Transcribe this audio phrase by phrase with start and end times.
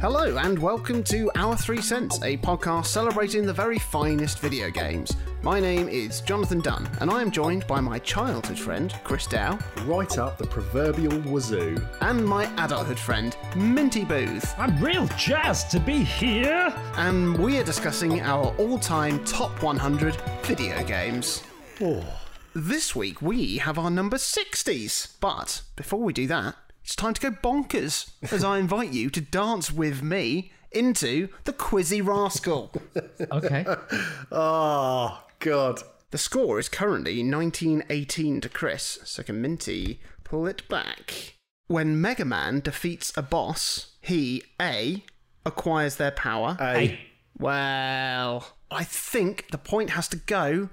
[0.00, 5.16] Hello, and welcome to Our Three Cents, a podcast celebrating the very finest video games.
[5.42, 9.58] My name is Jonathan Dunn, and I am joined by my childhood friend, Chris Dow,
[9.84, 11.76] Right up the proverbial wazoo.
[12.02, 14.54] and my adulthood friend, Minty Booth.
[14.58, 16.72] I'm real jazzed to be here.
[16.96, 21.42] And we are discussing our all time top 100 video games.
[21.80, 22.04] Oh.
[22.54, 25.14] This week we have our number 60s.
[25.20, 26.54] But before we do that,
[26.86, 31.52] it's time to go bonkers as I invite you to dance with me into the
[31.52, 32.70] Quizzy Rascal.
[33.32, 33.66] Okay.
[34.30, 35.82] Oh, God.
[36.12, 41.34] The score is currently 1918 to Chris, so can Minty pull it back.
[41.66, 45.02] When Mega Man defeats a boss, he A.
[45.44, 46.56] acquires their power.
[46.60, 47.00] A.
[47.36, 50.68] Well, I think the point has to go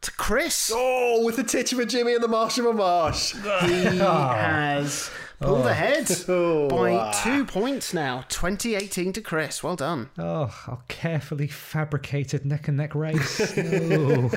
[0.00, 0.72] to Chris.
[0.74, 3.34] Oh, with the titch of a Jimmy and the marsh of a marsh.
[3.34, 5.08] He has
[5.42, 8.24] pulled ahead Oh, by two points now.
[8.28, 9.62] 2018 to Chris.
[9.62, 10.10] Well done.
[10.18, 13.56] Oh, our carefully fabricated neck and neck race.
[13.82, 14.30] No.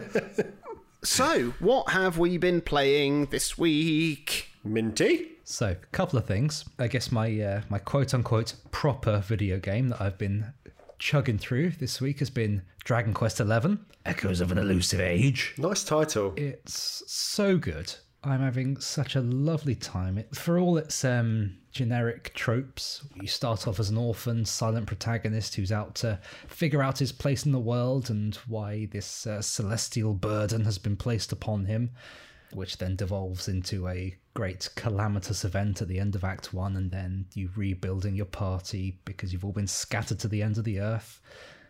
[1.04, 4.50] So, what have we been playing this week?
[4.64, 5.34] Minty.
[5.44, 6.66] so, a couple of things.
[6.80, 10.52] I guess my uh, my quote unquote proper video game that I've been
[10.98, 15.54] chugging through this week has been Dragon Quest XI: Echoes of an Elusive Age.
[15.60, 16.34] Nice title.
[16.38, 17.94] It's so good.
[18.26, 20.18] I'm having such a lovely time.
[20.18, 25.56] It, for all its um, generic tropes, you start off as an orphan, silent protagonist
[25.56, 30.14] who's out to figure out his place in the world and why this uh, celestial
[30.14, 31.92] burden has been placed upon him,
[32.52, 36.90] which then devolves into a great calamitous event at the end of Act One, and
[36.90, 40.80] then you rebuilding your party because you've all been scattered to the end of the
[40.80, 41.22] earth.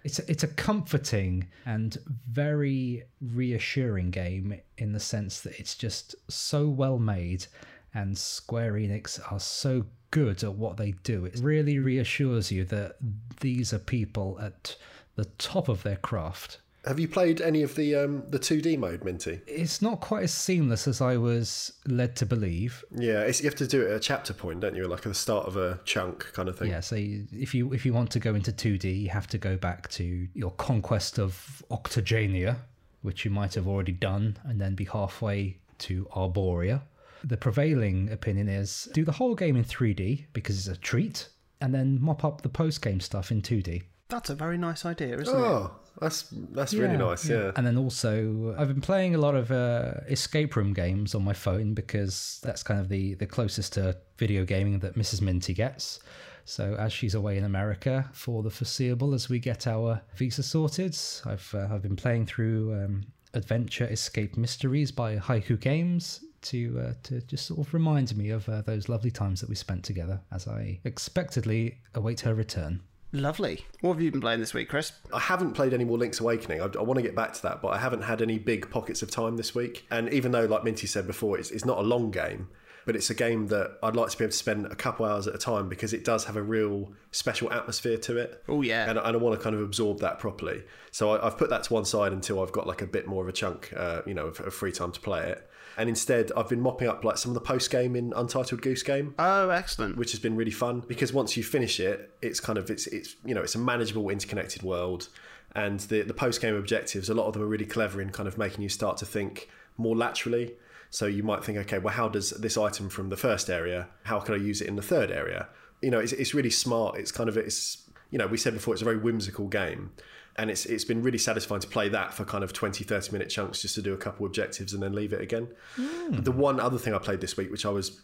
[0.05, 1.97] It's a, it's a comforting and
[2.29, 7.47] very reassuring game in the sense that it's just so well made
[7.95, 11.25] and Square Enix are so good at what they do.
[11.25, 12.97] It really reassures you that
[13.39, 14.75] these are people at
[15.15, 16.59] the top of their craft.
[16.85, 19.41] Have you played any of the um, the 2D mode, Minty?
[19.47, 22.83] It's not quite as seamless as I was led to believe.
[22.95, 24.85] Yeah, it's, you have to do it at a chapter point, don't you?
[24.87, 26.69] Like at the start of a chunk kind of thing.
[26.69, 29.37] Yeah, so you- if you if you want to go into 2D, you have to
[29.37, 32.57] go back to your conquest of Octagonia,
[33.01, 36.81] which you might have already done, and then be halfway to Arboria.
[37.23, 41.29] The prevailing opinion is do the whole game in 3D because it's a treat,
[41.61, 43.81] and then mop up the post game stuff in 2D.
[44.09, 45.39] That's a very nice idea, isn't it?
[45.39, 47.27] Oh, that's that's really nice.
[47.27, 47.51] Yeah.
[47.55, 51.33] And then also, I've been playing a lot of uh, escape room games on my
[51.33, 55.21] phone because that's kind of the, the closest to video gaming that Mrs.
[55.21, 55.99] Minty gets.
[56.45, 60.95] So as she's away in America for the foreseeable, as we get our visa sorted,
[61.25, 66.93] I've uh, I've been playing through um, Adventure Escape Mysteries by Haiku Games to uh,
[67.03, 70.21] to just sort of remind me of uh, those lovely times that we spent together
[70.31, 72.81] as I expectedly await her return.
[73.15, 73.63] Lovely.
[73.79, 74.91] What have you been playing this week, Chris?
[75.13, 76.59] I haven't played any more Link's Awakening.
[76.59, 79.01] I, I want to get back to that, but I haven't had any big pockets
[79.01, 79.87] of time this week.
[79.89, 82.49] And even though, like Minty said before, it's, it's not a long game,
[82.85, 85.27] but it's a game that I'd like to be able to spend a couple hours
[85.27, 88.43] at a time because it does have a real special atmosphere to it.
[88.47, 88.89] Oh, yeah.
[88.89, 90.63] And, I- and I want to kind of absorb that properly.
[90.91, 93.23] So I, I've put that to one side until I've got like a bit more
[93.23, 95.49] of a chunk, uh, you know, of, of free time to play it.
[95.77, 98.81] And instead, I've been mopping up like some of the post game in Untitled Goose
[98.81, 99.97] Game Oh, excellent.
[99.97, 103.17] which has been really fun because once you finish it, it's kind of it's it's
[103.25, 105.09] you know it's a manageable, interconnected world,
[105.53, 107.09] and the the post game objectives.
[107.09, 109.49] A lot of them are really clever in kind of making you start to think
[109.75, 110.53] more laterally.
[110.95, 113.89] So you might think, okay, well, how does this item from the first area?
[114.03, 115.49] How can I use it in the third area?
[115.81, 116.97] You know, it's it's really smart.
[116.97, 119.91] It's kind of it's you know we said before it's a very whimsical game.
[120.37, 123.27] And it's it's been really satisfying to play that for kind of 20, 30 minute
[123.27, 125.49] chunks just to do a couple objectives and then leave it again.
[125.75, 126.21] Hmm.
[126.21, 128.01] The one other thing I played this week, which I was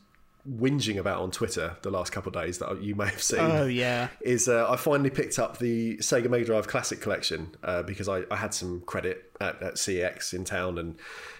[0.49, 3.39] whinging about on Twitter the last couple of days that you may have seen.
[3.39, 4.09] Oh, yeah.
[4.21, 8.23] Is uh, I finally picked up the Sega Mega Drive Classic Collection uh, because I,
[8.31, 10.95] I had some credit at, at CX in town and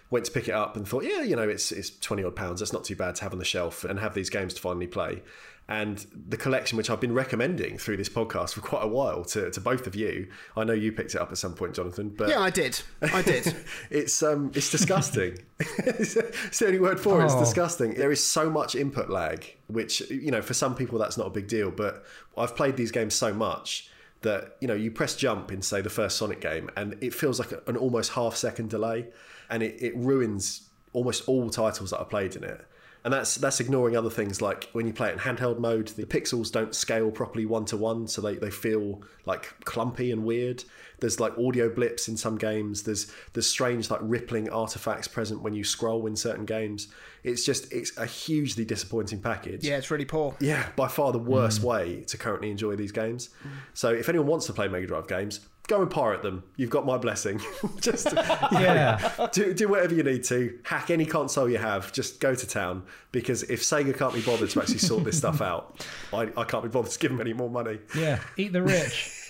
[0.10, 2.60] went to pick it up and thought, yeah, you know, it's it's twenty odd pounds.
[2.60, 4.88] That's not too bad to have on the shelf and have these games to finally
[4.88, 5.24] play.
[5.72, 9.50] And the collection, which I've been recommending through this podcast for quite a while to,
[9.52, 12.10] to both of you, I know you picked it up at some point, Jonathan.
[12.10, 12.82] But Yeah, I did.
[13.02, 13.56] I did.
[13.90, 15.38] it's um it's disgusting.
[15.60, 16.14] it's
[16.60, 17.26] the only word for it.
[17.26, 17.40] It's Oh.
[17.40, 17.94] disgusting.
[17.94, 21.32] There is so much input lag, which you know for some people that's not a
[21.32, 21.72] big deal.
[21.72, 22.04] But
[22.38, 23.90] I've played these games so much
[24.24, 27.40] that you know you press jump in say the first Sonic game, and it feels
[27.40, 29.08] like an almost half second delay,
[29.50, 32.66] and it, it ruins almost all titles that I played in it.
[33.04, 36.06] And that's that's ignoring other things like when you play it in handheld mode, the
[36.06, 40.64] pixels don't scale properly one to one, so they, they feel like clumpy and weird.
[41.00, 42.84] There's like audio blips in some games.
[42.84, 46.90] There's there's strange like rippling artifacts present when you scroll in certain games.
[47.24, 49.64] It's just it's a hugely disappointing package.
[49.64, 50.36] Yeah, it's really poor.
[50.40, 51.66] Yeah, by far the worst mm.
[51.66, 53.30] way to currently enjoy these games.
[53.74, 56.44] So if anyone wants to play Mega Drive games, go and pirate them.
[56.58, 57.40] You've got my blessing.
[57.80, 58.08] just
[58.52, 59.28] Yeah.
[59.32, 60.60] do, do whatever you need to.
[60.64, 61.92] Hack any console you have.
[61.94, 62.84] Just go to town.
[63.12, 66.64] Because if Sega can't be bothered to actually sort this stuff out, I, I can't
[66.64, 67.80] be bothered to give them any more money.
[67.96, 68.20] Yeah.
[68.38, 69.30] Eat the rich.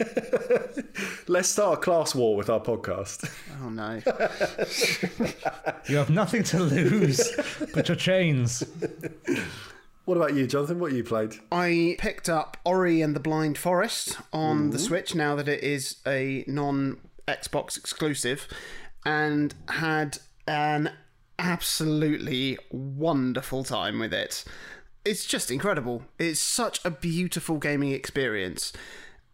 [1.28, 3.30] Let's start a class war with our podcast.
[3.64, 4.02] Oh no.
[5.88, 7.32] You have nothing to lose
[7.74, 8.64] but your chains.
[10.12, 10.78] What about you, Jonathan?
[10.80, 11.36] What you played?
[11.54, 14.86] I picked up Ori and the Blind Forest on the mm-hmm.
[14.86, 16.98] Switch now that it is a non
[17.30, 18.46] Xbox exclusive
[19.06, 20.92] and had an
[21.40, 24.44] absolutely wonderful time with it.
[25.06, 26.04] It's just incredible.
[26.20, 28.74] It's such a beautiful gaming experience.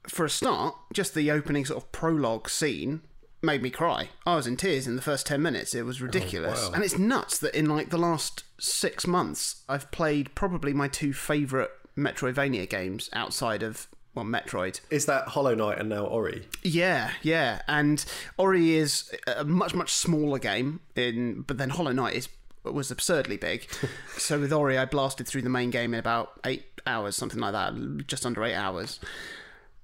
[0.08, 3.02] For a start, just the opening sort of prologue scene
[3.42, 4.10] made me cry.
[4.25, 5.75] I was in tears in the first 10 minutes.
[5.75, 6.68] It was oh, ridiculous.
[6.68, 6.74] wow.
[6.74, 11.13] And it's nuts that in like the last 6 months I've played probably my two
[11.13, 14.81] favorite Metroidvania games outside of well Metroid.
[14.89, 16.48] Is that Hollow Knight and now Ori?
[16.63, 17.62] Yeah, yeah.
[17.68, 18.04] And
[18.38, 22.30] Ori is a much much smaller game in but then Hollow Knight is
[22.63, 23.68] was absurdly big.
[24.18, 27.54] so with Ori I blasted through the main game in about 8 hours something like
[27.54, 29.00] that, just under 8 hours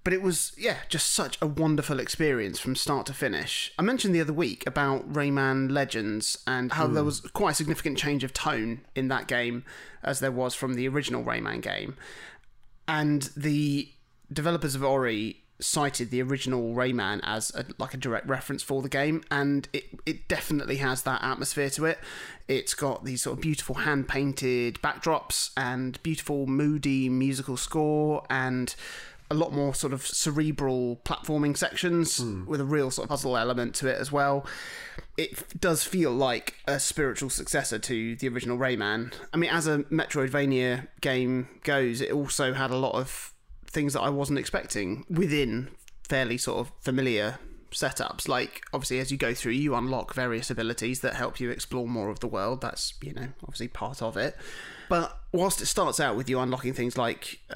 [0.04, 3.72] but it was yeah just such a wonderful experience from start to finish.
[3.78, 7.08] I mentioned the other week about rayman legends and how there hmm.
[7.08, 9.64] was quite a significant change of tone in that game
[10.04, 11.96] as there was from the original rayman game.
[12.88, 13.90] And the
[14.32, 18.90] developers of ori cited the original rayman as a, like a direct reference for the
[18.90, 22.00] game and it, it definitely has that atmosphere to it.
[22.48, 28.76] It's got these sort of beautiful hand painted backdrops and beautiful moody musical score and
[29.34, 32.46] a lot more sort of cerebral platforming sections hmm.
[32.46, 34.46] with a real sort of puzzle element to it as well.
[35.18, 39.14] It f- does feel like a spiritual successor to the original Rayman.
[39.34, 43.34] I mean, as a Metroidvania game goes, it also had a lot of
[43.66, 45.70] things that I wasn't expecting within
[46.08, 47.40] fairly sort of familiar
[47.74, 48.28] setups.
[48.28, 52.10] Like, obviously, as you go through, you unlock various abilities that help you explore more
[52.10, 52.62] of the world.
[52.62, 54.36] That's, you know, obviously part of it.
[54.90, 57.56] But whilst it starts out with you unlocking things like uh,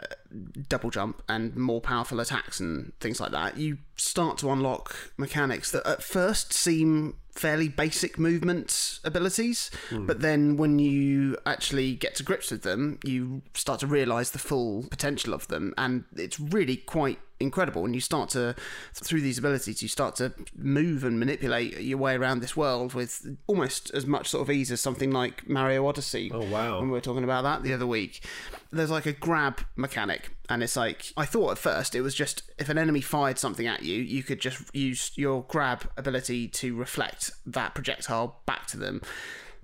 [0.69, 5.71] double jump and more powerful attacks and things like that, you start to unlock mechanics
[5.71, 12.23] that at first seem fairly basic movement abilities, but then when you actually get to
[12.23, 16.77] grips with them, you start to realize the full potential of them, and it's really
[16.77, 17.85] quite incredible.
[17.85, 18.55] And you start to,
[18.93, 23.25] through these abilities, you start to move and manipulate your way around this world with
[23.47, 26.31] almost as much sort of ease as something like Mario Odyssey.
[26.33, 26.79] Oh, wow.
[26.79, 28.23] When we were talking about that the other week,
[28.71, 32.43] there's like a grab mechanic, and it's like I thought at first it was just
[32.57, 36.75] if an enemy fired something at you, you could just use your grab ability to
[36.75, 39.01] reflect that projectile back to them.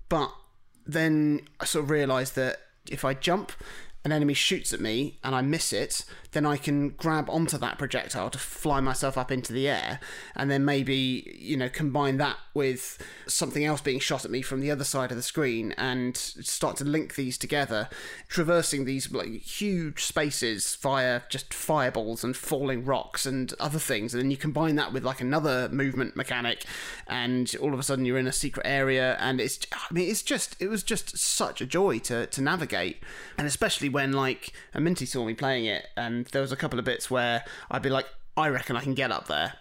[0.10, 0.32] But
[0.86, 2.58] then I sort of realised that
[2.90, 3.52] if I jump,
[4.06, 7.78] an enemy shoots at me and I miss it, then I can grab onto that
[7.78, 10.00] projectile to fly myself up into the air,
[10.36, 14.60] and then maybe you know combine that with something else being shot at me from
[14.60, 17.90] the other side of the screen and start to link these together,
[18.28, 24.22] traversing these like huge spaces via just fireballs and falling rocks and other things, and
[24.22, 26.66] then you combine that with like another movement mechanic,
[27.08, 30.24] and all of a sudden you're in a secret area, and it's I mean it's
[30.24, 32.98] just it was just such a joy to to navigate,
[33.38, 36.86] and especially when like Minty saw me playing it, and there was a couple of
[36.86, 38.06] bits where I'd be like,
[38.38, 39.54] I reckon I can get up there.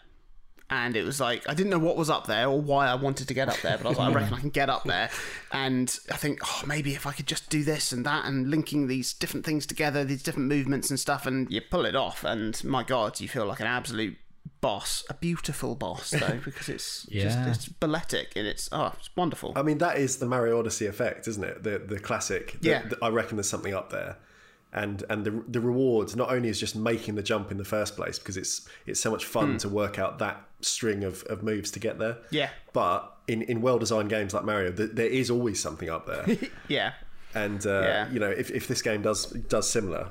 [0.71, 3.29] And it was like I didn't know what was up there or why I wanted
[3.29, 5.11] to get up there, but I was like, I reckon I can get up there.
[5.53, 8.87] And I think, oh, maybe if I could just do this and that, and linking
[8.87, 12.25] these different things together, these different movements and stuff, and you pull it off.
[12.25, 14.17] And my God, you feel like an absolute
[14.63, 17.25] boss, a beautiful boss though, because it's Yeah.
[17.25, 19.53] just it's balletic and it's oh, it's wonderful.
[19.57, 21.65] I mean, that is the Mario Odyssey effect, isn't it?
[21.65, 22.59] The the classic.
[22.61, 22.89] The- Yeah.
[22.89, 24.17] the- I reckon there's something up there,
[24.73, 27.95] and and the the reward not only is just making the jump in the first
[27.97, 31.71] place because it's it's so much fun to work out that string of, of moves
[31.73, 32.17] to get there.
[32.31, 32.51] Yeah.
[32.73, 36.27] But in in well designed games like Mario, th- there is always something up there,
[36.69, 36.93] yeah,
[37.35, 38.11] and uh, Yeah.
[38.11, 40.09] you know if if this game does does similar.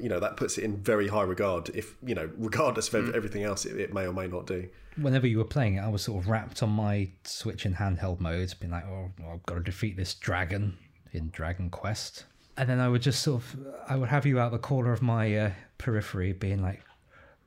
[0.00, 1.68] You know that puts it in very high regard.
[1.72, 4.68] If you know, regardless of ev- everything else, it, it may or may not do.
[4.96, 8.18] Whenever you were playing it, I was sort of wrapped on my Switch in handheld
[8.18, 10.76] mode, being like, oh, I've got to defeat this dragon
[11.12, 12.24] in Dragon Quest.
[12.56, 13.56] And then I would just sort of,
[13.88, 16.82] I would have you out the corner of my uh, periphery being like,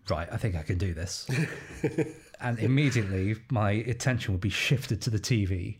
[0.09, 1.29] right, I think I can do this.
[2.41, 5.77] and immediately my attention would be shifted to the TV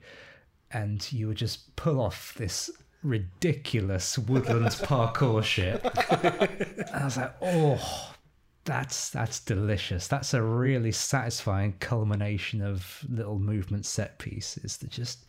[0.71, 2.69] and you would just pull off this
[3.03, 5.83] ridiculous woodland parkour shit.
[5.83, 8.13] and I was like, oh,
[8.65, 10.07] that's that's delicious.
[10.07, 15.26] That's a really satisfying culmination of little movement set pieces that just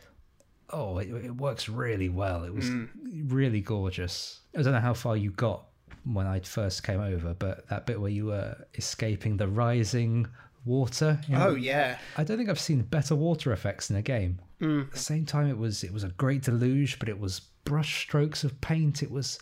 [0.70, 2.44] oh, it, it works really well.
[2.44, 2.88] It was mm.
[3.28, 4.40] really gorgeous.
[4.56, 5.64] I don't know how far you got
[6.04, 10.26] when I first came over, but that bit where you were escaping the rising
[10.64, 11.18] water.
[11.28, 11.98] you know, Oh yeah.
[12.16, 14.40] I don't think I've seen better water effects in a game.
[14.60, 18.00] At the same time, it was it was a great deluge, but it was brush
[18.02, 19.04] strokes of paint.
[19.04, 19.38] It was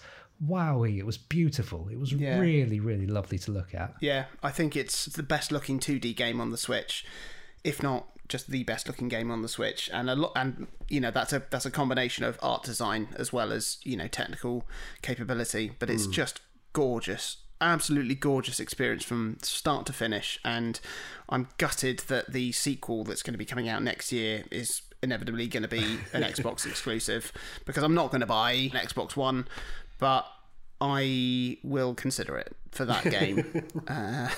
[0.46, 0.98] wowy.
[0.98, 1.88] It was beautiful.
[1.88, 2.38] It was Yeah.
[2.38, 3.94] really really lovely to look at.
[4.00, 7.06] Yeah, I think it's the best looking 2D game on the Switch,
[7.64, 9.90] if not just the best looking game on the Switch.
[9.92, 13.32] And a lot, and you know that's a that's a combination of art design as
[13.32, 14.64] well as you know technical
[15.02, 15.72] capability.
[15.78, 16.12] But it's hmm.
[16.12, 16.40] just
[16.72, 20.38] gorgeous, absolutely gorgeous experience from start to finish.
[20.44, 20.80] And
[21.28, 25.46] I'm gutted that the sequel that's going to be coming out next year is inevitably
[25.46, 27.32] going to be an Xbox exclusive
[27.64, 29.46] because I'm not going to buy an Xbox One,
[29.98, 30.26] but
[30.80, 33.64] I will consider it for that game.
[33.88, 34.28] uh,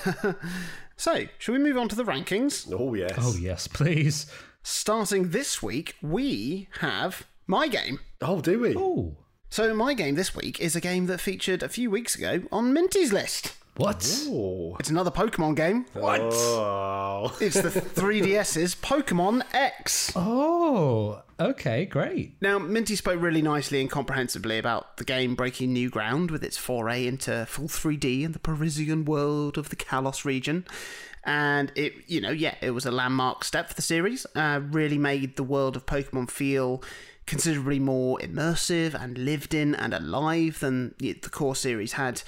[0.95, 2.71] so, shall we move on to the rankings?
[2.77, 3.15] Oh yes.
[3.17, 4.25] Oh yes, please.
[4.63, 7.99] Starting this week, we have my game.
[8.21, 8.75] Oh, do we?
[8.75, 9.17] Oh,
[9.49, 12.73] So, my game this week is a game that featured a few weeks ago on
[12.73, 13.53] Minty's list.
[13.79, 14.25] What?
[14.27, 14.75] Oh.
[14.79, 15.85] It's another Pokemon game.
[15.93, 16.21] What?
[16.21, 17.35] Oh.
[17.41, 20.11] It's the 3DS's Pokemon X.
[20.15, 22.35] Oh, okay, great.
[22.41, 26.57] Now, Minty spoke really nicely and comprehensively about the game breaking new ground with its
[26.57, 30.65] foray into full 3D in the Parisian world of the Kalos region.
[31.23, 34.25] And it, you know, yeah, it was a landmark step for the series.
[34.35, 36.83] Uh, really made the world of Pokemon feel
[37.25, 42.23] considerably more immersive and lived in and alive than the the core series had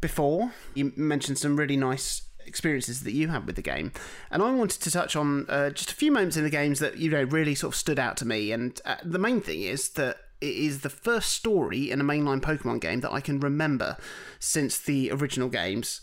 [0.00, 0.52] before.
[0.74, 3.92] You mentioned some really nice experiences that you had with the game,
[4.30, 6.98] and I wanted to touch on uh, just a few moments in the games that
[6.98, 8.52] you know really sort of stood out to me.
[8.52, 12.40] And uh, the main thing is that it is the first story in a mainline
[12.40, 13.96] Pokemon game that I can remember
[14.38, 16.00] since the original games.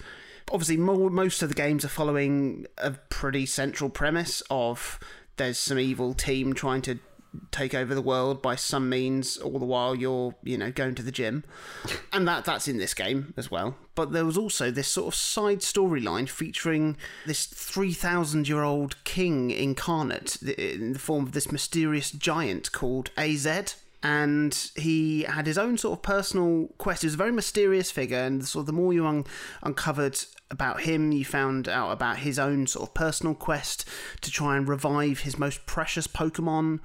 [0.51, 4.99] Obviously, mo most of the games are following a pretty central premise of
[5.37, 6.99] there's some evil team trying to
[7.51, 11.03] take over the world by some means all the while you're you know going to
[11.03, 11.43] the gym.
[12.11, 13.75] And that that's in this game as well.
[13.95, 19.51] But there was also this sort of side storyline featuring this 3000 year old king
[19.51, 23.75] incarnate in the form of this mysterious giant called AZ
[24.05, 27.01] and he had his own sort of personal quest.
[27.01, 29.25] He was a very mysterious figure, and sort of the more you un-
[29.63, 33.83] uncovered about him, you found out about his own sort of personal quest
[34.21, 36.81] to try and revive his most precious Pokemon.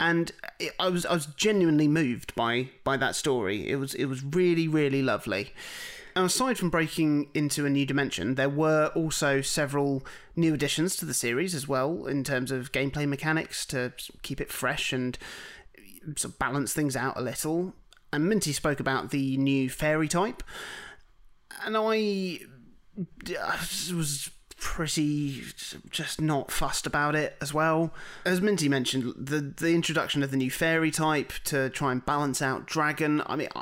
[0.00, 3.68] And it, I was I was genuinely moved by by that story.
[3.70, 5.52] It was it was really really lovely.
[6.16, 10.04] And aside from breaking into a new dimension, there were also several
[10.34, 14.50] new additions to the series as well in terms of gameplay mechanics to keep it
[14.50, 15.18] fresh and
[16.16, 17.74] sort of balance things out a little.
[18.12, 20.42] And Minty spoke about the new fairy type,
[21.64, 22.38] and I
[23.92, 25.42] was pretty
[25.90, 27.92] just not fussed about it as well.
[28.24, 32.40] As Minty mentioned, the the introduction of the new fairy type to try and balance
[32.42, 33.22] out dragon.
[33.26, 33.48] I mean.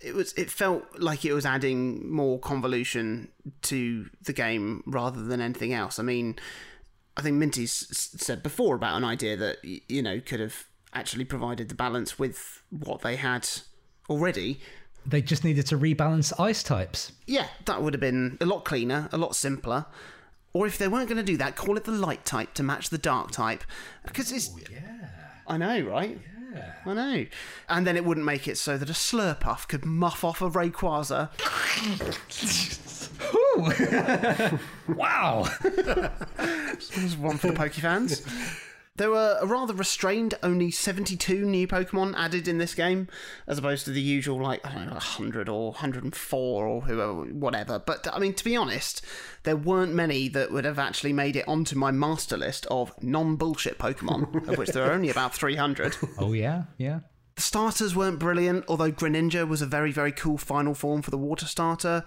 [0.00, 0.34] It was.
[0.34, 3.28] It felt like it was adding more convolution
[3.62, 5.98] to the game rather than anything else.
[5.98, 6.38] I mean,
[7.16, 11.68] I think Minty's said before about an idea that you know could have actually provided
[11.68, 13.48] the balance with what they had
[14.08, 14.60] already.
[15.06, 17.12] They just needed to rebalance ice types.
[17.26, 19.86] Yeah, that would have been a lot cleaner, a lot simpler.
[20.52, 22.90] Or if they weren't going to do that, call it the light type to match
[22.90, 23.64] the dark type,
[24.04, 24.50] because it's.
[24.70, 25.08] yeah.
[25.46, 26.18] I know, right?
[26.54, 26.74] Yeah.
[26.86, 27.26] I know.
[27.68, 31.30] And then it wouldn't make it so that a Slurpuff could muff off a Rayquaza.
[34.88, 35.48] Wow.
[35.62, 38.22] There's one for the Poke fans.
[38.96, 43.08] There were a rather restrained, only 72 new Pokemon added in this game,
[43.48, 47.80] as opposed to the usual, like, I don't know, 100 or 104 or whoever, whatever.
[47.80, 49.04] But, I mean, to be honest,
[49.42, 53.34] there weren't many that would have actually made it onto my master list of non
[53.34, 55.96] bullshit Pokemon, of which there are only about 300.
[56.20, 57.00] oh yeah, yeah.
[57.36, 61.18] The starters weren't brilliant, although Greninja was a very, very cool final form for the
[61.18, 62.04] water starter.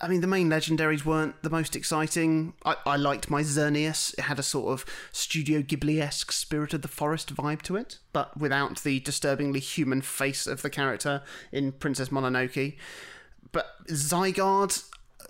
[0.00, 2.54] I mean, the main legendaries weren't the most exciting.
[2.64, 4.14] I, I liked my Xerneas.
[4.18, 7.98] It had a sort of Studio Ghibli esque Spirit of the Forest vibe to it,
[8.12, 12.76] but without the disturbingly human face of the character in Princess Mononoke.
[13.52, 14.82] But Zygarde,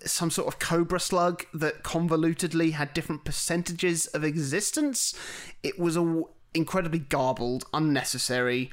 [0.06, 5.14] some sort of cobra slug that convolutedly had different percentages of existence.
[5.62, 8.70] It was all incredibly garbled, unnecessary,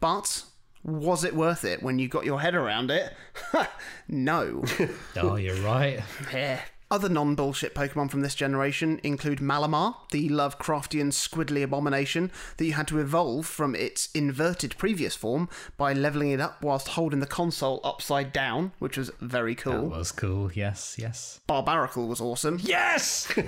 [0.00, 0.44] but
[0.82, 3.14] was it worth it when you got your head around it?
[4.08, 4.64] no.
[5.16, 6.00] Oh, you're right.
[6.32, 6.60] Yeah.
[6.92, 12.72] Other non bullshit Pokemon from this generation include Malamar, the Lovecraftian squiddly abomination that you
[12.72, 17.26] had to evolve from its inverted previous form by leveling it up whilst holding the
[17.26, 19.90] console upside down, which was very cool.
[19.90, 20.50] That was cool.
[20.52, 21.40] Yes, yes.
[21.48, 22.58] Barbaracle was awesome.
[22.60, 23.32] Yes!
[23.36, 23.42] I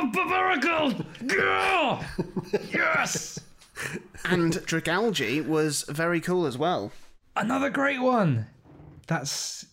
[0.00, 1.04] love Barbaracle!
[1.26, 2.02] Girl!
[2.72, 3.38] Yes!
[4.24, 6.92] And Dragalge was very cool as well.
[7.36, 8.46] Another great one.
[9.06, 9.66] That's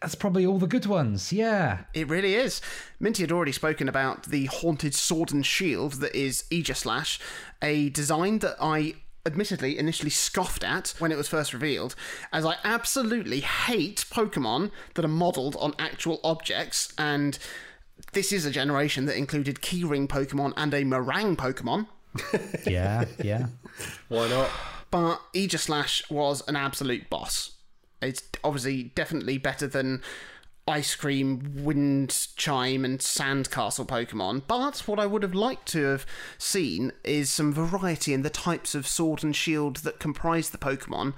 [0.00, 1.32] that's probably all the good ones.
[1.32, 1.84] Yeah.
[1.94, 2.60] It really is.
[2.98, 7.20] Minty had already spoken about the haunted sword and shield that is Aegislash,
[7.62, 11.94] a design that I admittedly initially scoffed at when it was first revealed,
[12.32, 17.38] as I absolutely hate Pokemon that are modelled on actual objects, and
[18.12, 21.86] this is a generation that included Keyring Pokemon and a Meringue Pokemon.
[22.66, 23.46] Yeah, yeah.
[24.08, 24.50] Why not?
[24.92, 27.52] but Aegislash was an absolute boss.
[28.00, 30.02] It's obviously definitely better than
[30.68, 34.42] Ice Cream, Wind Chime, and Sandcastle Pokemon.
[34.46, 36.06] But what I would have liked to have
[36.38, 41.14] seen is some variety in the types of sword and shield that comprise the Pokemon.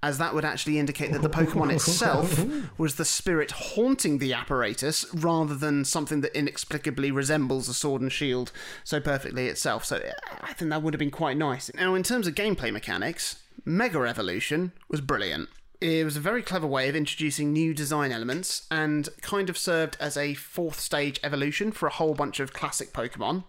[0.00, 2.46] As that would actually indicate that the Pokemon itself
[2.78, 8.12] was the spirit haunting the apparatus rather than something that inexplicably resembles a sword and
[8.12, 8.52] shield
[8.84, 9.84] so perfectly itself.
[9.84, 10.00] So
[10.40, 11.68] I think that would have been quite nice.
[11.74, 15.48] Now, in terms of gameplay mechanics, Mega Evolution was brilliant.
[15.80, 19.96] It was a very clever way of introducing new design elements and kind of served
[20.00, 23.44] as a fourth stage evolution for a whole bunch of classic Pokemon,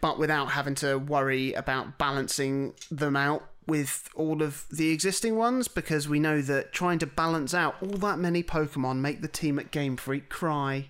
[0.00, 5.68] but without having to worry about balancing them out with all of the existing ones
[5.68, 9.58] because we know that trying to balance out all that many Pokemon make the team
[9.58, 10.88] at Game Freak cry.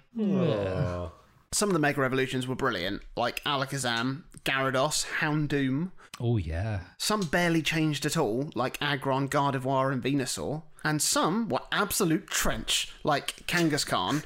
[1.53, 5.91] Some of the Mega Evolutions were brilliant, like Alakazam, Gyarados, Houndoom.
[6.21, 6.81] Oh yeah.
[6.99, 10.62] Some barely changed at all, like Aggron, Gardevoir, and Venusaur.
[10.85, 14.23] And some were absolute trench, like Kangaskhan,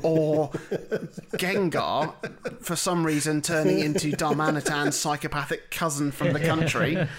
[0.02, 0.50] or
[1.36, 2.14] Gengar,
[2.62, 7.06] for some reason turning into Darmanitan's psychopathic cousin from the country.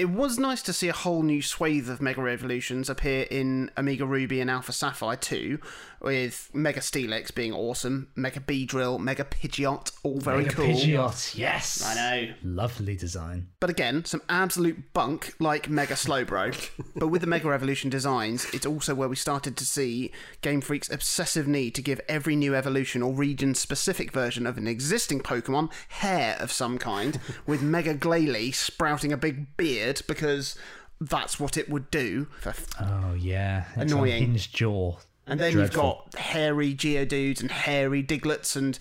[0.00, 4.06] It was nice to see a whole new swathe of Mega Evolutions appear in Omega
[4.06, 5.58] Ruby and Alpha Sapphire too,
[6.00, 10.64] with Mega Steelix being awesome, Mega Beedrill, Mega Pidgeot, all very Mega cool.
[10.68, 11.84] Pidgeot, yes.
[11.84, 12.32] I know.
[12.42, 13.48] Lovely design.
[13.60, 16.70] But again, some absolute bunk like Mega Slowbro.
[16.96, 20.90] but with the Mega Evolution designs, it's also where we started to see Game Freak's
[20.90, 25.70] obsessive need to give every new evolution or region specific version of an existing Pokemon
[25.88, 30.56] hair of some kind, with Mega Glalie sprouting a big beard because
[31.00, 32.26] that's what it would do.
[32.40, 33.64] For Oh yeah.
[33.76, 34.24] It's Annoying.
[34.24, 34.96] Unhinged jaw.
[35.26, 35.62] and then Dreadful.
[35.62, 38.78] you've got hairy Geodudes and hairy Digletts and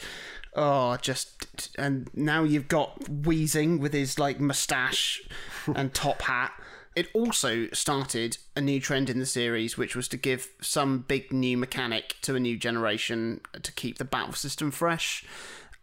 [0.56, 5.22] oh, just and now you've got Wheezing with his like mustache
[5.76, 6.52] and top hat.
[6.96, 11.32] It also started a new trend in the series, which was to give some big
[11.32, 15.24] new mechanic to a new generation to keep the battle system fresh.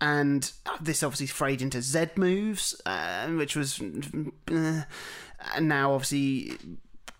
[0.00, 3.80] And this obviously frayed into Z moves, uh, which was.
[4.50, 4.82] Uh,
[5.54, 6.52] and now obviously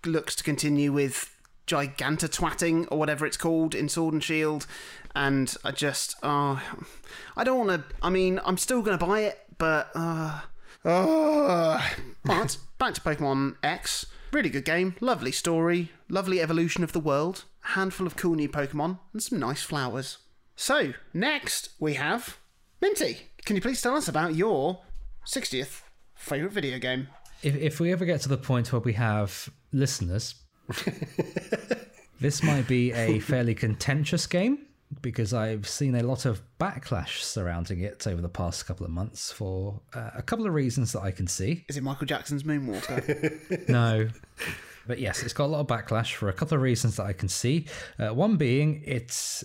[0.04, 1.32] looks to continue with
[1.66, 4.66] giganta twatting or whatever it's called in Sword and Shield,
[5.14, 6.60] and I just uh,
[7.36, 7.96] I don't want to.
[8.02, 10.40] I mean, I'm still going to buy it, but uh,
[10.84, 11.82] uh,
[12.24, 14.06] but back to Pokemon X.
[14.32, 18.48] Really good game, lovely story, lovely evolution of the world, a handful of cool new
[18.48, 20.18] Pokemon, and some nice flowers.
[20.56, 22.38] So next we have
[22.80, 23.18] Minty.
[23.44, 24.80] Can you please tell us about your
[25.26, 25.82] 60th
[26.14, 27.08] favorite video game?
[27.42, 30.34] If, if we ever get to the point where we have listeners,
[32.20, 34.66] this might be a fairly contentious game
[35.02, 39.32] because I've seen a lot of backlash surrounding it over the past couple of months
[39.32, 41.64] for uh, a couple of reasons that I can see.
[41.68, 43.68] Is it Michael Jackson's Moonwalker?
[43.68, 44.08] No.
[44.86, 47.12] But yes, it's got a lot of backlash for a couple of reasons that I
[47.12, 47.66] can see.
[47.98, 49.44] Uh, one being it's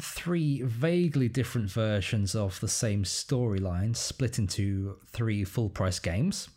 [0.00, 6.48] three vaguely different versions of the same storyline split into three full price games.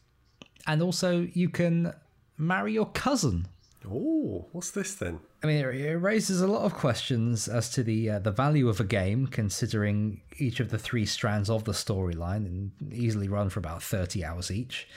[0.66, 1.94] And also, you can
[2.38, 3.48] marry your cousin.
[3.90, 5.20] Oh, what's this then?
[5.44, 8.70] I mean, it it raises a lot of questions as to the uh, the value
[8.70, 13.50] of a game, considering each of the three strands of the storyline and easily run
[13.50, 14.88] for about thirty hours each.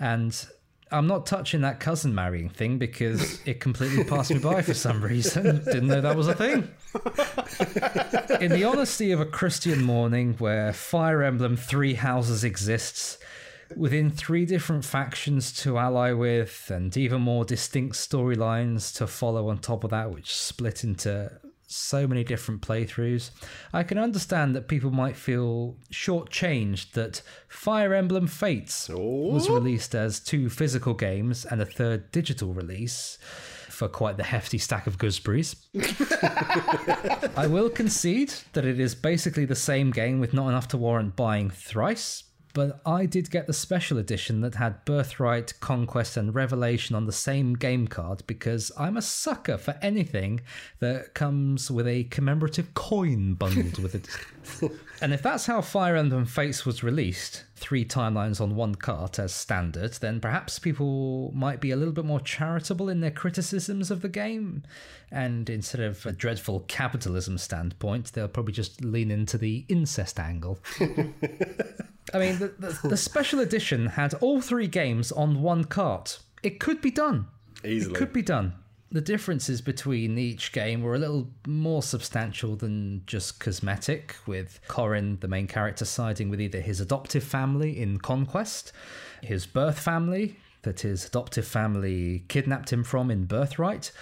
[0.00, 0.34] And
[0.90, 5.02] I'm not touching that cousin marrying thing because it completely passed me by for some
[5.02, 5.62] reason.
[5.64, 6.68] Didn't know that was a thing.
[8.40, 13.18] In the honesty of a Christian morning where Fire Emblem Three Houses exists,
[13.76, 19.58] within three different factions to ally with, and even more distinct storylines to follow on
[19.58, 21.30] top of that, which split into
[21.72, 23.30] so many different playthroughs,
[23.72, 29.54] I can understand that people might feel shortchanged that Fire Emblem Fates was oh.
[29.54, 33.18] released as two physical games and a third digital release.
[33.68, 35.56] For for quite the hefty stack of gooseberries.
[37.36, 41.16] I will concede that it is basically the same game with not enough to warrant
[41.16, 46.94] buying thrice, but I did get the special edition that had Birthright, Conquest, and Revelation
[46.94, 50.40] on the same game card because I'm a sucker for anything
[50.80, 54.08] that comes with a commemorative coin bundled with it.
[55.00, 59.32] and if that's how Fire Emblem Fates was released, three timelines on one cart as
[59.32, 64.02] standard, then perhaps people might be a little bit more charitable in their criticisms of
[64.02, 64.64] the game.
[65.12, 70.58] And instead of a dreadful capitalism standpoint, they'll probably just lean into the incest angle.
[72.12, 76.18] I mean, the, the, the, special edition had all three games on one cart.
[76.42, 77.28] It could be done.
[77.64, 77.94] Easily.
[77.94, 78.54] It could be done.
[78.92, 85.18] The differences between each game were a little more substantial than just cosmetic, with Corrin,
[85.20, 88.70] the main character, siding with either his adoptive family in Conquest,
[89.22, 93.92] his birth family, that his adoptive family kidnapped him from in Birthright,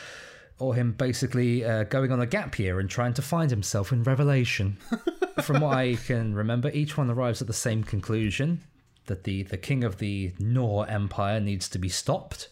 [0.58, 4.02] or him basically uh, going on a gap year and trying to find himself in
[4.02, 4.76] Revelation.
[5.42, 8.60] From what I can remember, each one arrives at the same conclusion
[9.06, 12.48] that the, the king of the Nohr Empire needs to be stopped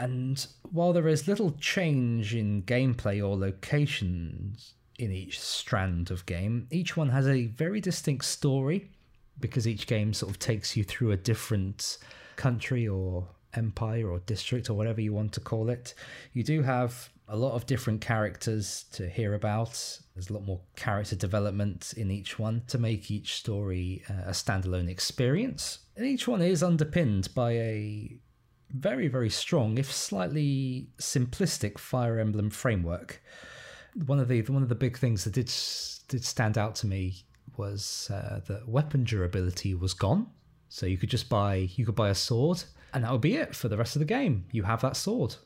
[0.00, 6.66] and while there is little change in gameplay or locations in each strand of game,
[6.70, 8.90] each one has a very distinct story
[9.38, 11.98] because each game sort of takes you through a different
[12.36, 15.92] country or empire or district or whatever you want to call it.
[16.32, 19.72] You do have a lot of different characters to hear about.
[20.14, 24.30] There's a lot more character development in each one to make each story uh, a
[24.30, 25.80] standalone experience.
[25.94, 28.18] And each one is underpinned by a
[28.72, 33.22] very, very strong, if slightly simplistic, Fire Emblem framework.
[34.06, 35.52] One of the one of the big things that did
[36.08, 37.24] did stand out to me
[37.56, 40.28] was uh, that weapon durability was gone.
[40.68, 42.62] So you could just buy you could buy a sword,
[42.94, 44.46] and that would be it for the rest of the game.
[44.52, 45.36] You have that sword.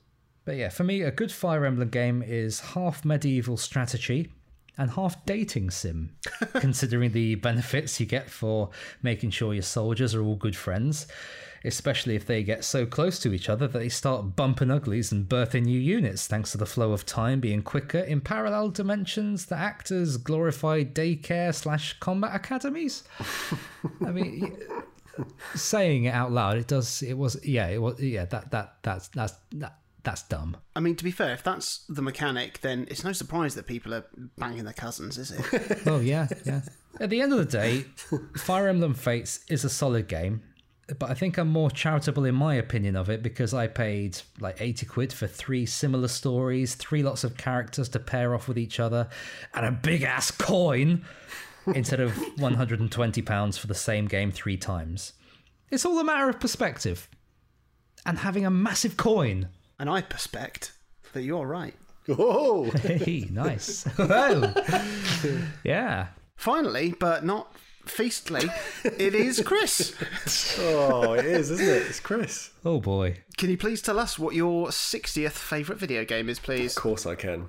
[0.45, 4.31] But yeah, for me, a good Fire Emblem game is half medieval strategy
[4.77, 6.11] and half dating sim,
[6.55, 8.71] considering the benefits you get for
[9.03, 11.07] making sure your soldiers are all good friends
[11.65, 15.29] especially if they get so close to each other that they start bumping uglies and
[15.29, 19.59] birthing new units, thanks to the flow of time being quicker in parallel dimensions that
[19.59, 23.05] act as glorified daycare slash combat academies.
[24.07, 24.57] I mean,
[25.55, 27.03] saying it out loud, it does.
[27.03, 27.69] It was yeah.
[27.69, 28.27] It was yeah.
[28.27, 29.79] That that that's that's that.
[30.05, 30.57] That's dumb.
[30.77, 33.95] I mean, to be fair, if that's the mechanic, then it's no surprise that people
[33.95, 34.05] are
[34.39, 35.83] banging their cousins, is it?
[35.87, 36.61] oh yeah, yeah.
[37.01, 37.87] At the end of the day,
[38.37, 40.43] Fire Emblem Fates is a solid game
[40.99, 44.61] but I think I'm more charitable in my opinion of it because I paid like
[44.61, 48.79] 80 quid for three similar stories, three lots of characters to pair off with each
[48.79, 49.09] other,
[49.55, 51.05] and a big ass coin
[51.75, 55.15] instead of 120 pounds for the same game three times.
[55.71, 57.09] It's all a matter of perspective
[58.05, 59.49] and having a massive coin.
[59.79, 60.73] And I perspect
[61.13, 61.75] that you're right.
[62.09, 63.87] Oh, hey, nice.
[63.99, 64.53] oh.
[65.65, 66.09] yeah.
[66.37, 67.55] Finally, but not
[67.87, 68.49] feastly,
[68.85, 69.95] it is Chris.
[70.59, 71.83] oh, it is, isn't it?
[71.89, 72.51] It's Chris.
[72.65, 73.19] Oh boy.
[73.37, 76.77] Can you please tell us what your 60th favourite video game is, please?
[76.77, 77.49] Of course I can.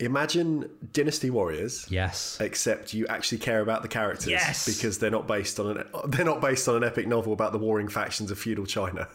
[0.00, 1.86] Imagine Dynasty Warriors.
[1.88, 2.38] Yes.
[2.40, 4.26] Except you actually care about the characters.
[4.26, 4.66] Yes.
[4.66, 7.58] Because they're not based on an they're not based on an epic novel about the
[7.58, 9.08] warring factions of feudal China.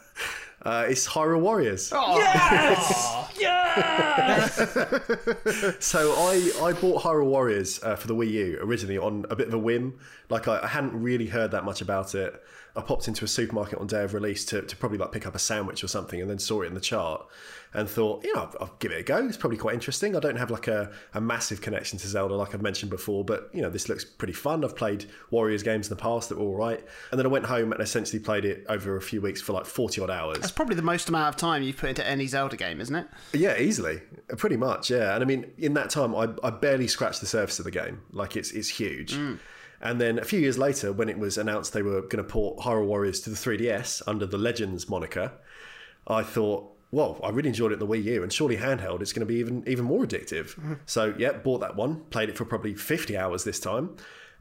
[0.62, 1.92] Uh, it's Hyrule Warriors.
[1.94, 2.18] Oh.
[2.18, 3.30] Yes!
[3.40, 4.58] yes!
[5.80, 9.48] so I, I bought Hyrule Warriors uh, for the Wii U originally on a bit
[9.48, 9.98] of a whim.
[10.30, 12.42] Like I, I, hadn't really heard that much about it.
[12.76, 15.36] I popped into a supermarket on day of release to, to probably like pick up
[15.36, 17.26] a sandwich or something and then saw it in the chart
[17.74, 19.18] and thought, you know, I'll, I'll, give it a go.
[19.18, 20.16] It's probably quite interesting.
[20.16, 23.50] I don't have like a, a massive connection to Zelda, like I've mentioned before, but
[23.54, 24.64] you know, this looks pretty fun.
[24.64, 26.84] I've played Warriors games in the past that were all right.
[27.12, 29.66] And then I went home and essentially played it over a few weeks for like
[29.66, 30.40] 40 odd hours.
[30.40, 33.08] That's probably the most amount of time you've put into any Zelda game, isn't it?
[33.34, 34.02] Yeah, easily.
[34.38, 35.14] Pretty much, yeah.
[35.16, 38.02] And I mean, in that time, I, I barely scratched the surface of the game.
[38.12, 39.14] Like, it's, it's huge.
[39.14, 39.40] Mm.
[39.82, 42.60] And then a few years later, when it was announced they were going to port
[42.60, 45.32] Hyrule Warriors to the 3DS under the Legends moniker,
[46.08, 49.26] I thought, well, I really enjoyed it the Wii U, and surely handheld it's going
[49.26, 50.56] to be even even more addictive.
[50.56, 50.74] Mm-hmm.
[50.86, 53.96] So yeah, bought that one, played it for probably fifty hours this time,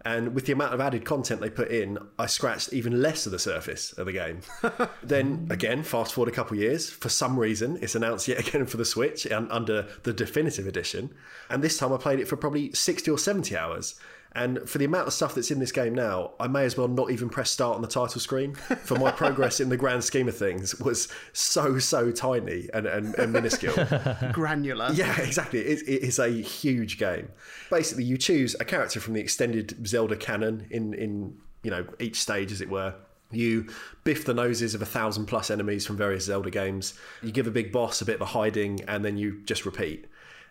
[0.05, 3.33] and with the amount of added content they put in, I scratched even less of
[3.33, 4.41] the surface of the game.
[5.03, 8.79] then again, fast forward a couple years, for some reason, it's announced yet again for
[8.79, 11.15] the Switch and under the definitive edition,
[11.51, 13.95] and this time I played it for probably sixty or seventy hours.
[14.33, 16.89] And for the amount of stuff that's in this game now, I may as well
[16.89, 18.55] not even press start on the title screen.
[18.55, 23.15] For my progress in the grand scheme of things was so, so tiny and, and,
[23.15, 23.75] and minuscule.
[24.33, 24.93] Granular.
[24.93, 25.61] Yeah, exactly.
[25.61, 27.29] It, it is a huge game.
[27.71, 32.21] Basically, you choose a character from the extended Zelda canon in, in you know, each
[32.21, 32.95] stage, as it were.
[33.31, 33.69] You
[34.05, 36.95] biff the noses of a thousand plus enemies from various Zelda games.
[37.23, 40.07] You give a big boss a bit of a hiding, and then you just repeat.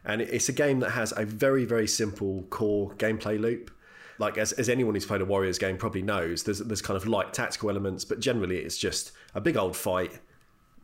[0.07, 3.69] And it's a game that has a very, very simple core gameplay loop.
[4.19, 7.05] Like as, as anyone who's played a Warriors game probably knows, there's there's kind of
[7.05, 10.19] light tactical elements, but generally it's just a big old fight,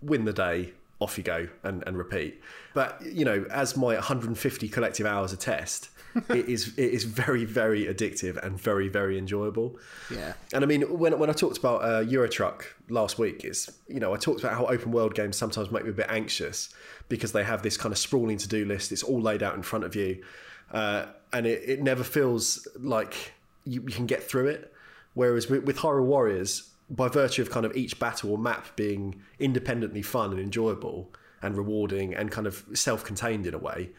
[0.03, 2.41] win the day, off you go, and, and repeat.
[2.75, 5.89] But you know, as my 150 collective hours attest,
[6.29, 9.79] it is it is very very addictive and very very enjoyable.
[10.11, 10.33] Yeah.
[10.53, 13.99] And I mean, when when I talked about uh, Euro Truck last week, it's you
[13.99, 16.69] know I talked about how open world games sometimes make me a bit anxious
[17.09, 18.91] because they have this kind of sprawling to do list.
[18.91, 20.23] It's all laid out in front of you,
[20.71, 23.33] uh, and it, it never feels like
[23.65, 24.73] you, you can get through it.
[25.13, 30.01] Whereas with, with Warriors, by virtue of kind of each battle or map being independently
[30.01, 31.11] fun and enjoyable
[31.41, 33.91] and rewarding and kind of self-contained in a way,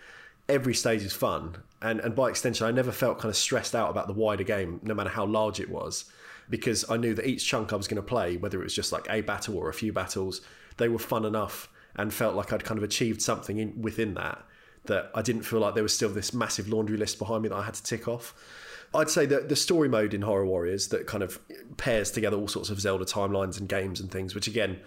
[0.49, 1.57] every stage is fun.
[1.81, 4.81] And and by extension, I never felt kind of stressed out about the wider game,
[4.83, 6.07] no matter how large it was,
[6.51, 8.93] because I knew that each chunk I was going to play, whether it was just
[8.93, 10.41] like a battle or a few battles,
[10.77, 14.45] they were fun enough and felt like I'd kind of achieved something in, within that
[14.87, 17.57] that I didn't feel like there was still this massive laundry list behind me that
[17.57, 18.35] I had to tick off.
[18.95, 21.39] I'd say that the story mode in Hyrule Warriors that kind of
[21.77, 24.79] pairs together all sorts of Zelda timelines and games and things, which again,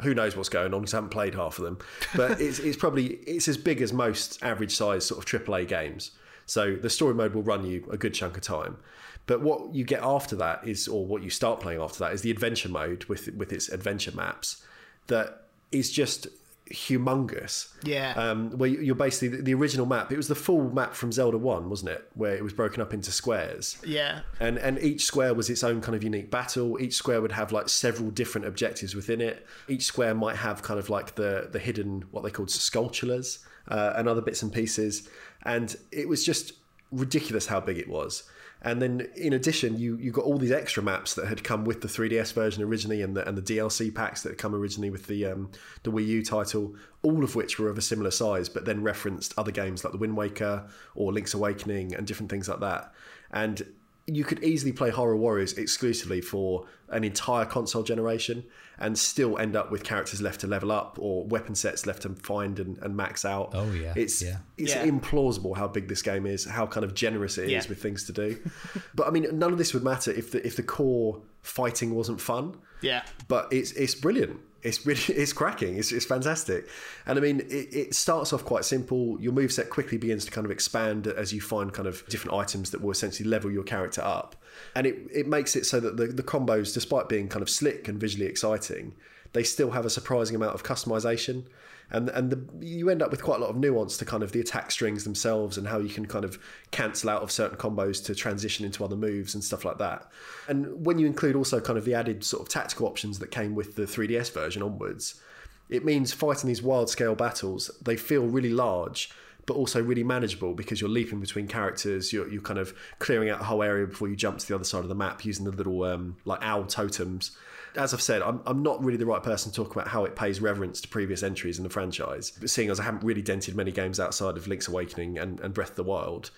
[0.00, 1.78] who knows what's going on because I haven't played half of them.
[2.16, 6.12] But it's, it's probably it's as big as most average size sort of AAA games.
[6.46, 8.78] So the story mode will run you a good chunk of time.
[9.26, 12.22] But what you get after that is, or what you start playing after that, is
[12.22, 14.64] the adventure mode with with its adventure maps.
[15.06, 16.26] That is just
[16.72, 17.72] humongous.
[17.84, 18.12] Yeah.
[18.16, 20.10] Um, where you're basically the original map.
[20.10, 22.08] It was the full map from Zelda One, wasn't it?
[22.14, 23.78] Where it was broken up into squares.
[23.84, 24.20] Yeah.
[24.40, 26.80] And and each square was its own kind of unique battle.
[26.80, 29.46] Each square would have like several different objectives within it.
[29.68, 33.92] Each square might have kind of like the the hidden what they called sculptures uh,
[33.96, 35.08] and other bits and pieces.
[35.44, 36.54] And it was just
[36.90, 38.24] ridiculous how big it was.
[38.64, 41.80] And then in addition, you you got all these extra maps that had come with
[41.80, 45.08] the 3DS version originally, and the and the DLC packs that had come originally with
[45.08, 45.50] the um,
[45.82, 49.34] the Wii U title, all of which were of a similar size, but then referenced
[49.36, 52.92] other games like the Wind Waker or Link's Awakening and different things like that.
[53.32, 53.66] And
[54.06, 58.44] you could easily play Hyrule Warriors exclusively for an entire console generation
[58.78, 62.08] and still end up with characters left to level up or weapon sets left to
[62.10, 63.50] find and, and max out.
[63.54, 64.38] Oh, yeah, It's yeah.
[64.58, 64.86] it's Yeah.
[64.86, 67.62] implausible how big this game is, how kind of generous it is Yeah.
[67.68, 68.38] with things to do.
[68.94, 72.20] but I mean none of this would matter if the if the core fighting wasn't
[72.20, 73.02] fun Yeah.
[73.28, 74.40] but it's it's brilliant.
[74.62, 75.76] It's really it's cracking.
[75.76, 76.68] It's, it's fantastic,
[77.06, 79.20] and I mean it, it starts off quite simple.
[79.20, 82.36] Your move set quickly begins to kind of expand as you find kind of different
[82.36, 84.36] items that will essentially level your character up,
[84.74, 87.88] and it it makes it so that the the combos, despite being kind of slick
[87.88, 88.94] and visually exciting,
[89.32, 91.44] they still have a surprising amount of customization.
[91.92, 94.32] And, and the, you end up with quite a lot of nuance to kind of
[94.32, 96.38] the attack strings themselves and how you can kind of
[96.70, 100.10] cancel out of certain combos to transition into other moves and stuff like that.
[100.48, 103.54] And when you include also kind of the added sort of tactical options that came
[103.54, 105.20] with the 3DS version onwards,
[105.68, 109.10] it means fighting these wild scale battles, they feel really large,
[109.46, 113.40] but also really manageable because you're leaping between characters, you're, you're kind of clearing out
[113.40, 115.50] a whole area before you jump to the other side of the map using the
[115.50, 117.32] little um, like owl totems.
[117.76, 120.14] As I've said, I'm, I'm not really the right person to talk about how it
[120.14, 123.56] pays reverence to previous entries in the franchise, but seeing as I haven't really dented
[123.56, 126.30] many games outside of Link's Awakening and, and Breath of the Wild.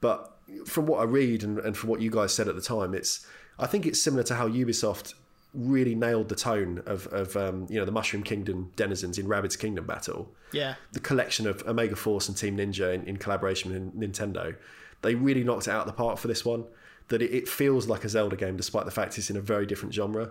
[0.00, 2.94] But from what I read and, and from what you guys said at the time,
[2.94, 3.26] it's
[3.58, 5.14] I think it's similar to how Ubisoft
[5.52, 9.58] really nailed the tone of, of um, you know the Mushroom Kingdom denizens in Rabbids
[9.58, 10.30] Kingdom Battle.
[10.52, 10.74] Yeah.
[10.92, 14.56] The collection of Omega Force and Team Ninja in, in collaboration with Nintendo,
[15.02, 16.64] they really knocked it out of the park for this one.
[17.08, 19.66] That it, it feels like a Zelda game, despite the fact it's in a very
[19.66, 20.30] different genre.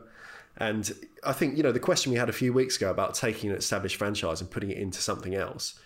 [0.58, 0.92] And
[1.24, 3.56] I think you know the question we had a few weeks ago about taking an
[3.56, 5.80] established franchise and putting it into something else.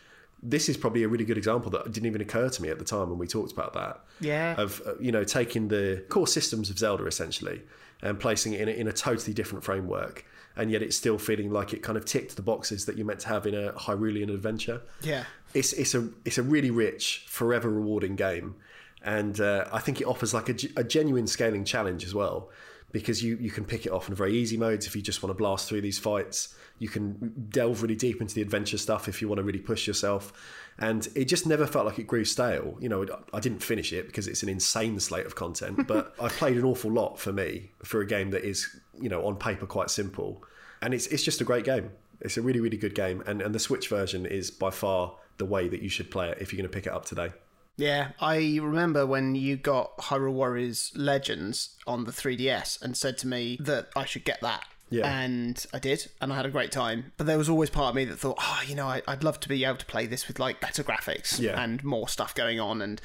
[0.46, 2.84] This is probably a really good example that didn't even occur to me at the
[2.84, 4.56] time when we talked about that Yeah.
[4.60, 7.62] of uh, you know taking the core systems of Zelda essentially
[8.02, 10.26] and placing it in a, in a totally different framework,
[10.58, 13.22] and yet it's still feeling like it kind of ticked the boxes that you're meant
[13.22, 14.82] to have in a Hyrulean adventure.
[15.02, 15.24] Yeah.
[15.54, 18.56] It's it's a it's a really rich, forever rewarding game,
[19.04, 22.50] and uh, I think it offers like a, a genuine scaling challenge as well.
[22.94, 25.32] Because you, you can pick it off in very easy modes if you just want
[25.32, 26.56] to blast through these fights.
[26.80, 29.88] You can delve really deep into the adventure stuff if you want to really push
[29.88, 30.32] yourself.
[30.80, 32.78] And it just never felt like it grew stale.
[32.80, 36.30] You know, I didn't finish it because it's an insane slate of content, but I
[36.30, 39.66] played an awful lot for me for a game that is, you know, on paper
[39.66, 40.44] quite simple.
[40.82, 41.90] And it's, it's just a great game.
[42.22, 43.24] It's a really, really good game.
[43.26, 46.38] And, and the Switch version is by far the way that you should play it
[46.40, 47.32] if you're going to pick it up today.
[47.78, 53.28] Yeah, I remember when you got Hyrule Warriors Legends on the 3DS and said to
[53.28, 54.64] me that I should get that.
[54.90, 55.12] Yeah.
[55.12, 57.14] And I did, and I had a great time.
[57.18, 59.40] But there was always part of me that thought, oh, you know, I, I'd love
[59.40, 61.60] to be able to play this with like better graphics Yeah.
[61.60, 63.02] and more stuff going on and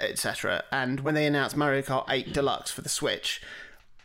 [0.00, 0.62] etc.
[0.72, 3.42] And when they announced Mario Kart 8 Deluxe for the Switch,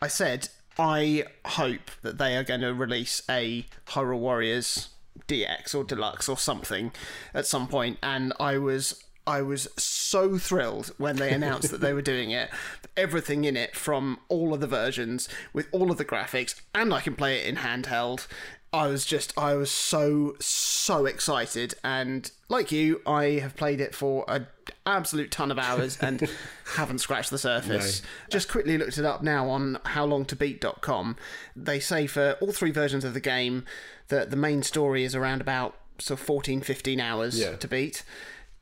[0.02, 4.89] I said, I hope that they are going to release a Hyrule Warriors
[5.28, 6.91] DX or Deluxe or something
[7.34, 11.94] at some point, and I was I was so thrilled when they announced that they
[11.94, 12.50] were doing it.
[12.98, 17.02] Everything in it, from all of the versions, with all of the graphics, and I
[17.02, 18.28] can play it in handheld.
[18.74, 21.74] I was just, I was so, so excited.
[21.84, 24.48] And like you, I have played it for an
[24.86, 26.30] absolute ton of hours and
[26.76, 28.02] haven't scratched the surface.
[28.02, 28.08] No.
[28.30, 31.18] Just quickly looked it up now on howlongtobeat.com.
[31.56, 33.66] They say for all three versions of the game
[34.08, 37.56] that the main story is around about sort of 14, 15 hours Yeah.
[37.58, 38.04] to beat.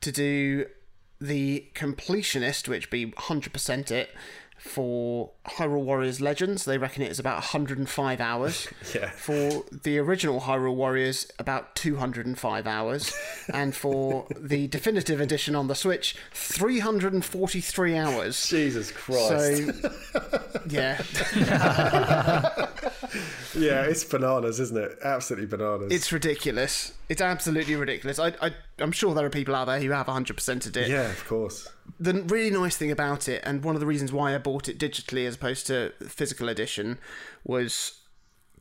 [0.02, 0.66] To do
[1.20, 4.14] the completionist, which be 100% it,
[4.60, 8.68] for Hyrule Warriors Legends, they reckon it is about 105 hours.
[8.94, 9.10] Yeah.
[9.10, 13.12] For the original Hyrule Warriors, about 205 hours.
[13.54, 18.46] and for the definitive edition on the Switch, 343 hours.
[18.48, 19.30] Jesus Christ.
[19.30, 19.90] So,
[20.68, 21.00] yeah,
[23.54, 24.98] yeah, it's bananas, isn't it?
[25.04, 25.92] Absolutely bananas.
[25.92, 26.92] it's ridiculous.
[27.08, 28.18] It's absolutely ridiculous.
[28.18, 30.88] I, I, I'm sure there are people out there who have 100%ed it.
[30.88, 31.68] yeah, of course.
[31.98, 34.78] The really nice thing about it, and one of the reasons why I bought it
[34.78, 36.98] digitally as opposed to physical edition,
[37.44, 38.00] was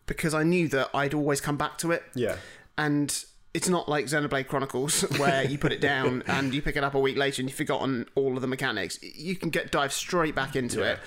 [0.06, 2.04] because I knew that I'd always come back to it.
[2.16, 2.38] Yeah.
[2.78, 6.84] And it's not like Xenoblade Chronicles where you put it down and you pick it
[6.84, 9.00] up a week later and you've forgotten all of the mechanics.
[9.02, 10.92] You can get dive straight back into Yeah.
[10.94, 11.00] it.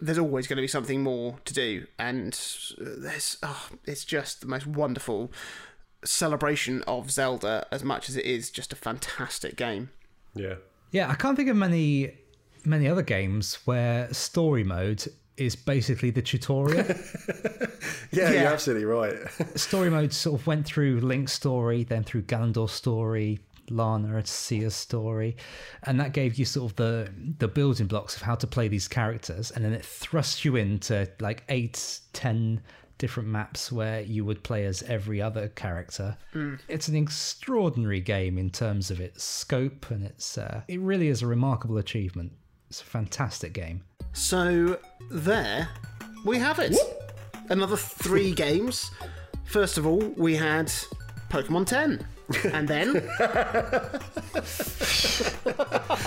[0.00, 2.32] There's always going to be something more to do, and
[2.80, 5.32] uh, there's oh, it's just the most wonderful
[6.04, 9.90] celebration of Zelda as much as it is just a fantastic game.
[10.34, 10.54] Yeah.
[10.90, 12.12] Yeah, I can't think of many
[12.64, 15.04] many other games where story mode
[15.36, 16.84] is basically the tutorial.
[16.84, 16.96] Yeah,
[18.12, 18.30] Yeah.
[18.32, 19.14] you're absolutely right.
[19.54, 23.38] story mode sort of went through Link's story, then through Ganondorf's story,
[23.70, 25.36] Lana, and Cia's story,
[25.84, 28.88] and that gave you sort of the the building blocks of how to play these
[28.88, 32.60] characters, and then it thrust you into like eight, ten
[32.98, 36.16] different maps where you would play as every other character.
[36.68, 41.22] It's an extraordinary game in terms of its scope, and it's uh, it really is
[41.22, 42.32] a remarkable achievement.
[42.68, 43.82] It's a fantastic game.
[44.12, 44.78] So
[45.10, 45.68] there
[46.24, 46.76] we have it.
[47.48, 48.90] Another three games.
[49.44, 50.70] First of all, we had
[51.30, 52.06] Pokemon 10.
[52.52, 52.92] And then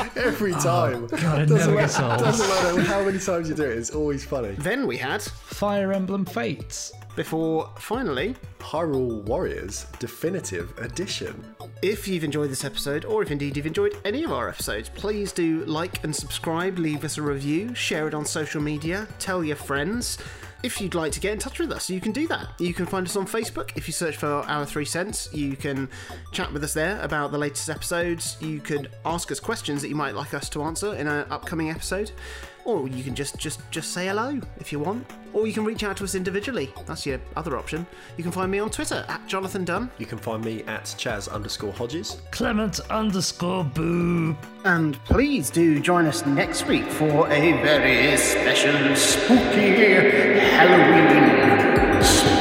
[0.15, 1.03] Every oh, time.
[1.11, 2.19] Oh, God, it doesn't, never matter, gets old.
[2.19, 4.51] doesn't matter how many times you do it, it's always funny.
[4.59, 6.93] then we had Fire Emblem Fates.
[7.15, 11.55] before finally Hyrule Warriors Definitive Edition.
[11.81, 15.31] If you've enjoyed this episode, or if indeed you've enjoyed any of our episodes, please
[15.31, 19.55] do like and subscribe, leave us a review, share it on social media, tell your
[19.55, 20.17] friends.
[20.63, 22.49] If you'd like to get in touch with us, you can do that.
[22.59, 23.71] You can find us on Facebook.
[23.75, 25.89] If you search for Our Three Cents, you can
[26.31, 28.37] chat with us there about the latest episodes.
[28.39, 31.71] You could ask us questions that you might like us to answer in an upcoming
[31.71, 32.11] episode.
[32.65, 35.05] Or you can just, just, just say hello if you want.
[35.33, 36.73] Or you can reach out to us individually.
[36.85, 37.85] That's your other option.
[38.17, 39.89] You can find me on Twitter at Jonathan Dunn.
[39.97, 42.21] You can find me at Chaz underscore Hodges.
[42.31, 44.35] Clement underscore boo.
[44.65, 49.83] And please do join us next week for a very special spooky
[50.51, 52.40] Halloween